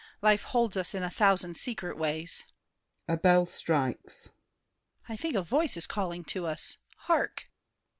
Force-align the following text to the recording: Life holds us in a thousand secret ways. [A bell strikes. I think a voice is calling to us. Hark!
Life 0.23 0.41
holds 0.41 0.77
us 0.77 0.95
in 0.95 1.03
a 1.03 1.11
thousand 1.11 1.57
secret 1.57 1.95
ways. 1.95 2.45
[A 3.07 3.15
bell 3.17 3.45
strikes. 3.45 4.31
I 5.07 5.15
think 5.15 5.35
a 5.35 5.43
voice 5.43 5.77
is 5.77 5.85
calling 5.85 6.23
to 6.23 6.47
us. 6.47 6.79
Hark! 7.05 7.51